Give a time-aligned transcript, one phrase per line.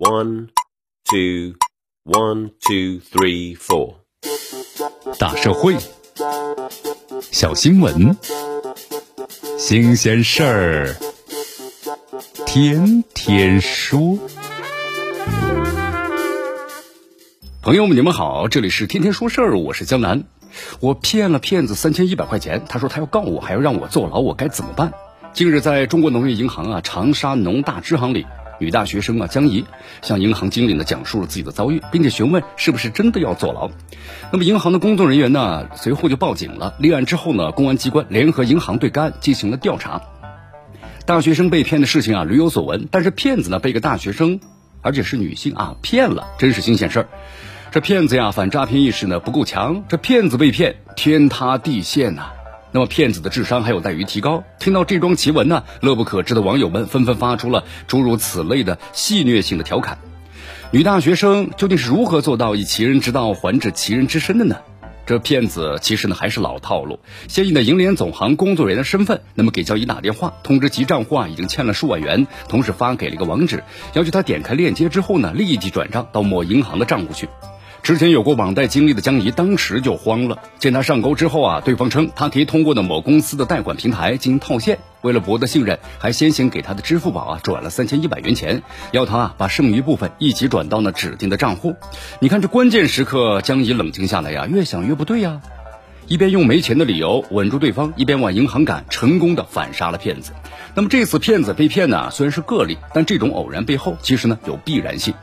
[0.00, 0.48] One,
[1.04, 1.56] two,
[2.06, 3.96] one, two, three, four。
[5.18, 5.76] 大社会，
[7.30, 8.16] 小新闻，
[9.58, 10.96] 新鲜事儿，
[12.46, 14.18] 天天说。
[17.60, 20.24] 朋友们，你们好，这里是天天说事儿，我是江南。
[20.80, 24.94] 我骗了骗子三千一百块钱，他说他要告我，还要让我坐牢，我该怎么办？
[25.34, 28.26] 近日，在中国农业银行啊长沙农大支行里。
[28.60, 29.64] 女大学生啊江怡
[30.02, 33.70] 向银行经理呢讲述了自己的遭遇，并且询问是不是真的要坐牢。
[34.30, 36.74] 那么银行的工作人员呢随后就报警了。
[36.78, 40.02] 立案之后呢，公安机关联合银行对该案进行了调查。
[41.06, 44.40] 大学生被骗的事情啊屡有所闻，但是骗子呢被一个大学生，
[44.82, 47.08] 而且是女性啊骗了，真是新鲜事儿。
[47.72, 52.30] 这骗子呀反诈骗意识呢不够强，这骗子被骗天塌地陷呐。
[52.72, 54.44] 那么骗子的智商还有待于提高。
[54.58, 59.98] 听到这桩奇闻呢，乐不可支的网友们纷纷发出了诸如此类的戏谑性的调侃。
[60.70, 64.56] 女大学生究竟是如何做到以其人之道还治其人之身的呢？
[65.06, 77.28] 这骗子其实呢还是老套路，先以的银联总行工作人员的身份，那么给交易打电话通知其账户啊已经欠了数万元，同时发给了一个网址，要求他点开链接之后呢立即转账到某银行的账户去。
[77.82, 91.74] 之前有过网贷经历的江怡当时就慌了，见他上钩之后啊，对方称他可以通过的某公司的贷款平台进行套现，为了博得信任，还先行给他的支付宝啊转了三千一百元钱，要他啊把剩余部分一起转到那指定的账户。
[92.20, 95.40] 你看这关键时刻，江怡冷静下来呀，越想越不对呀。
[96.06, 100.32] 一边用没钱的理由稳住对方，一边往银行赶，成功的反杀了骗子。
[100.74, 105.14] 那么这次骗子被骗呢，虽然是个例，但这种偶然背后其实呢有必然性。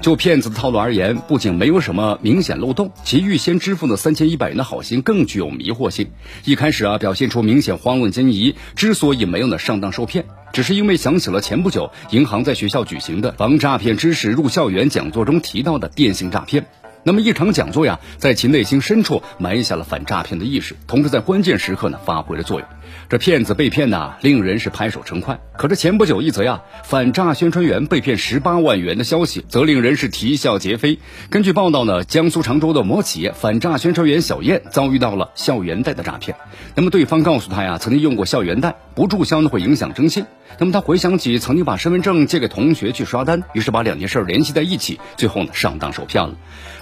[0.00, 6.10] 就骗子的套路而言，不仅没有什么明显漏洞，其预先支付的三千一百元的好心更具有迷惑性。
[6.44, 16.66] 一开始啊，表现出明显慌乱惊疑，之所以没有呢上当受骗，只是因为想起了前不久银行在学校举行的防诈骗知识入校园讲座中提到的电信诈骗。
[17.06, 22.68] 那么一场讲座呀，在其内心深处埋下了反诈骗的意识，同时在关键时刻呢发挥了作用。
[23.08, 25.38] 这骗子被骗呢，令人是拍手称快。
[25.56, 30.98] 可这前不久一则呀，反诈宣传员被骗十八万元的消息，则令人是啼笑皆非。
[31.30, 36.36] 根据报道呢，江苏常州的某企业反诈宣传员小燕遭遇到了校园贷的诈骗。
[36.74, 40.24] 那么对方告诉她呀，曾经用过校园贷，不注销呢会影响征信。
[40.58, 46.34] 那么他回想起曾经把身份证借给同学去刷单，于是把两件事联系在一起，最后呢上当受骗了。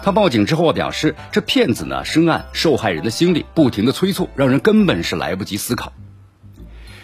[0.02, 5.92] 他报警之后啊表示，这骗子呢深谙受害人的心理，不停的催促，让人根本是来不及思考。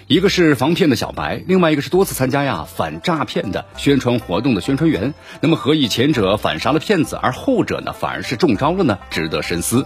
[0.09, 5.13] 一个是防骗的小白，另外一个是多次参加呀反诈骗的宣传活动的宣传员。
[5.43, 8.99] 那么何以前者反杀了骗子，而后者呢反而是中招了呢？
[9.11, 9.85] 值得深思。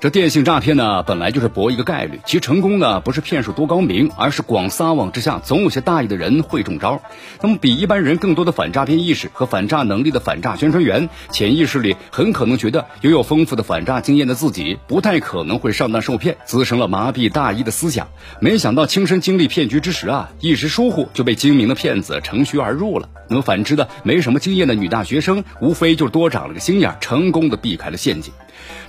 [0.00, 7.00] 这电信诈骗呢，本来就是博一个概率，其成功呢不是骗术多高明，而是广撒网之下，总有些大意的人会中招。
[7.40, 18.08] 那么比一般人更多的反诈骗意识和反诈能力的反诈宣传员，潜意识里很可能觉得拥有丰富的反诈经验的自己不太可能会上当受骗，滋生了麻痹大意的思想。
[18.40, 23.08] 没想到亲身经历骗局之时啊，一时疏忽就被精明的骗子乘虚而入了。
[23.28, 28.34] 那么反之的没什么经验的女大学生，无非就多长了个心眼，成功的避开了陷阱。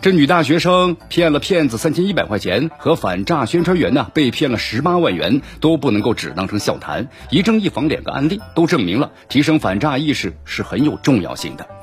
[0.01, 7.09] 这女大学生骗了骗子三千一百块钱，和反诈宣传员呢被骗了十八万元，都不能够只当成笑谈。
[7.29, 11.74] 一正一反两个案例，都证明了提升反诈意识是很有重要性的。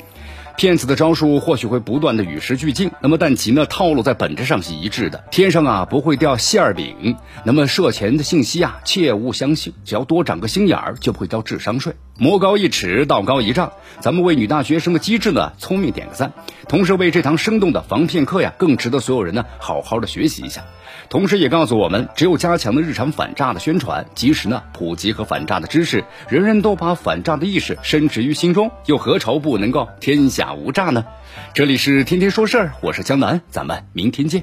[0.57, 5.25] 骗子的招数或许会不断的与时俱进，那么但其呢套路在本质上是一致的。
[5.31, 11.95] 天上啊不会掉馅儿饼，那么涉钱的信息啊切勿相信，只要多长个心眼儿就不会交智商税。
[12.19, 16.33] 魔高一尺，道高一丈，咱们为女大学生的机智呢聪明点个赞，
[16.69, 20.63] 同时为这堂生动的防骗课呀更值得所有人呢好好的学习一下。
[21.09, 31.05] 同时也告诉我们，只有加强了日常反诈的宣传，及时呢普及和反诈的知识，人人都把反诈的意识深植于心中，又何愁不能够天下假无诈呢？
[31.55, 34.41] 这里是天天说事儿，我是江南，咱们明天见。